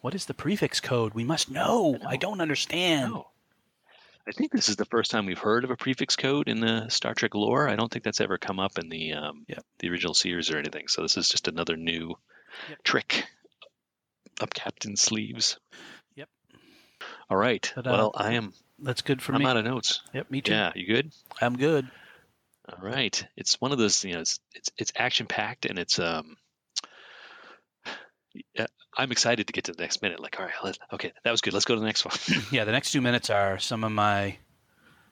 What 0.01 0.15
is 0.15 0.25
the 0.25 0.33
prefix 0.33 0.79
code? 0.79 1.13
We 1.13 1.23
must 1.23 1.51
know. 1.51 1.97
I, 2.05 2.13
I 2.13 2.15
don't 2.17 2.41
understand. 2.41 3.13
No. 3.13 3.27
I 4.27 4.31
think 4.31 4.51
this 4.51 4.67
is 4.67 4.75
the 4.75 4.85
first 4.85 5.09
time 5.09 5.25
we've 5.25 5.39
heard 5.39 5.63
of 5.63 5.71
a 5.71 5.77
prefix 5.77 6.17
code 6.17 6.49
in 6.49 6.59
the 6.59 6.89
Star 6.89 7.13
Trek 7.13 7.33
lore. 7.33 7.69
I 7.69 7.77
don't 7.77 7.89
think 7.89 8.03
that's 8.03 8.19
ever 8.19 8.37
come 8.37 8.59
up 8.59 8.77
in 8.77 8.89
the 8.89 9.13
um, 9.13 9.45
yep. 9.47 9.63
the 9.79 9.89
original 9.89 10.13
series 10.13 10.51
or 10.51 10.57
anything. 10.57 10.89
So 10.89 11.01
this 11.01 11.15
is 11.15 11.29
just 11.29 11.47
another 11.47 11.77
new 11.77 12.15
yep. 12.69 12.83
trick 12.83 13.25
up 14.41 14.53
Captain's 14.53 15.01
sleeves. 15.01 15.57
Yep. 16.15 16.29
All 17.29 17.37
right. 17.37 17.71
But, 17.75 17.87
uh, 17.87 17.91
well, 17.91 18.11
I 18.15 18.33
am. 18.33 18.53
That's 18.79 19.01
good 19.01 19.21
for 19.21 19.33
I'm 19.33 19.39
me. 19.39 19.45
I'm 19.45 19.51
out 19.51 19.57
of 19.57 19.65
notes. 19.65 20.01
Yep, 20.13 20.29
me 20.29 20.41
too. 20.41 20.51
Yeah, 20.51 20.71
you 20.75 20.85
good? 20.85 21.11
I'm 21.41 21.57
good. 21.57 21.87
All 22.69 22.79
right. 22.81 23.25
It's 23.35 23.59
one 23.61 23.71
of 23.71 23.77
those. 23.77 24.03
You 24.03 24.15
know, 24.15 24.21
it's 24.21 24.39
it's, 24.53 24.71
it's 24.77 24.93
action 24.95 25.25
packed 25.25 25.65
and 25.65 25.79
it's 25.79 25.99
um. 25.99 26.37
I'm 28.95 29.11
excited 29.11 29.47
to 29.47 29.53
get 29.53 29.65
to 29.65 29.73
the 29.73 29.81
next 29.81 30.01
minute. 30.01 30.19
Like, 30.19 30.39
all 30.39 30.45
right, 30.45 30.53
let, 30.63 30.77
okay, 30.93 31.11
that 31.23 31.31
was 31.31 31.41
good. 31.41 31.53
Let's 31.53 31.65
go 31.65 31.75
to 31.75 31.79
the 31.79 31.85
next 31.85 32.05
one. 32.05 32.43
yeah, 32.51 32.65
the 32.65 32.71
next 32.71 32.91
two 32.91 33.01
minutes 33.01 33.29
are 33.29 33.57
some 33.59 33.83
of 33.83 33.91
my 33.91 34.37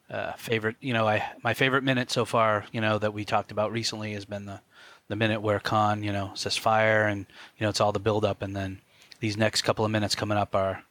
uh, 0.09 0.33
favorite. 0.33 0.75
You 0.79 0.93
know, 0.93 1.07
I 1.07 1.24
my 1.43 1.53
favorite 1.53 1.83
minute 1.83 2.12
so 2.12 2.25
far. 2.25 2.65
You 2.71 2.81
know 2.81 2.97
that 2.97 3.13
we 3.13 3.25
talked 3.25 3.51
about 3.51 3.71
recently 3.71 4.13
has 4.13 4.25
been 4.25 4.45
the 4.45 4.62
the 5.07 5.15
minute 5.15 5.41
where 5.41 5.59
Khan, 5.59 6.03
you 6.03 6.12
know, 6.12 6.31
says 6.33 6.57
fire, 6.57 7.05
and 7.05 7.25
you 7.57 7.63
know 7.63 7.69
it's 7.69 7.81
all 7.81 7.91
the 7.91 8.00
build 8.00 8.25
up, 8.25 8.41
and 8.41 8.55
then 8.55 8.81
these 9.19 9.38
next 9.38 9.62
couple 9.62 9.85
of 9.85 9.91
minutes 9.91 10.15
coming 10.15 10.38
up 10.38 10.55
are 10.55 10.83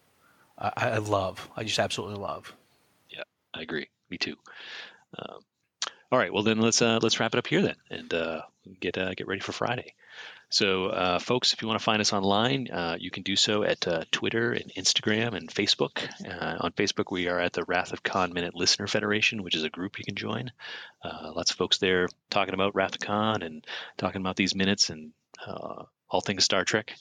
I, 0.59 0.73
I 0.77 0.99
love. 0.99 1.49
I 1.57 1.65
just 1.65 1.79
absolutely 1.79 2.17
love. 2.17 2.55
Yeah, 3.11 3.23
I 3.53 3.63
agree. 3.63 3.89
Me 4.11 4.19
too. 4.19 4.37
Um, 5.19 5.41
all 6.15 6.21
right, 6.21 6.33
well 6.33 6.45
then 6.45 6.61
let's 6.61 6.81
uh, 6.81 7.01
let's 7.03 7.19
wrap 7.19 7.35
it 7.35 7.39
up 7.39 7.47
here 7.49 7.61
then, 7.61 7.75
and 7.91 8.15
uh, 8.15 8.43
get 8.79 8.97
uh, 8.97 9.15
get 9.15 9.27
ready 9.27 9.41
for 9.41 9.51
Friday. 9.51 9.95
So, 10.49 10.87
uh, 10.87 11.19
folks, 11.19 11.53
if 11.53 11.61
you 11.61 11.67
want 11.67 11.81
to 11.81 11.85
find 11.85 12.01
us 12.01 12.13
online, 12.13 12.69
uh, 12.71 12.97
you 13.01 13.11
can 13.11 13.25
do 13.25 13.35
so 13.35 13.65
at 13.65 13.89
uh, 13.89 14.05
Twitter 14.13 14.53
and 14.53 14.73
Instagram 14.75 15.35
and 15.35 15.49
Facebook. 15.49 16.09
Uh, 16.25 16.59
on 16.61 16.71
Facebook, 16.71 17.11
we 17.11 17.27
are 17.27 17.41
at 17.41 17.53
the 17.53 17.65
Wrath 17.65 17.93
of 17.93 18.05
Khan 18.05 18.33
Minute 18.33 18.55
Listener 18.55 18.87
Federation, 18.87 19.43
which 19.43 19.57
is 19.57 19.65
a 19.65 19.71
group 19.71 19.99
you 19.99 20.05
can 20.05 20.15
join. 20.15 20.53
Uh, 21.03 21.33
lots 21.35 21.51
of 21.51 21.57
folks 21.57 21.79
there 21.79 22.07
talking 22.31 22.55
about 22.55 22.77
Wrath 22.77 22.95
of 22.95 23.01
Khan 23.01 23.43
and 23.43 23.67
talking 23.97 24.21
about 24.21 24.37
these 24.37 24.55
minutes 24.55 24.91
and 24.91 25.11
uh, 25.45 25.83
all 26.09 26.21
things 26.21 26.45
Star 26.45 26.63
Trek. 26.63 26.95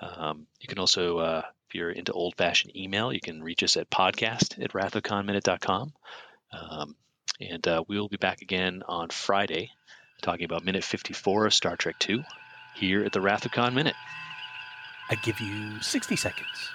Um, 0.00 0.46
you 0.60 0.68
can 0.68 0.78
also, 0.78 1.18
if 1.18 1.74
you're 1.74 1.90
into 1.90 2.12
old 2.12 2.36
fashioned 2.36 2.76
email, 2.76 3.12
you 3.12 3.20
can 3.20 3.42
reach 3.42 3.64
us 3.64 3.76
at 3.76 3.90
podcast 3.90 4.62
at 4.62 4.70
wrathofkhanminute.com. 4.72 5.92
Um, 6.52 6.94
and 7.40 7.66
uh, 7.66 7.84
we'll 7.88 8.08
be 8.08 8.16
back 8.16 8.42
again 8.42 8.82
on 8.86 9.08
Friday 9.10 9.70
talking 10.22 10.44
about 10.44 10.64
minute 10.64 10.84
54 10.84 11.46
of 11.46 11.54
Star 11.54 11.76
Trek 11.76 11.98
2 11.98 12.22
here 12.74 13.04
at 13.04 13.12
the 13.12 13.20
Wrath 13.20 13.46
Minute. 13.74 13.94
I 15.10 15.16
give 15.16 15.40
you 15.40 15.80
60 15.82 16.16
seconds. 16.16 16.70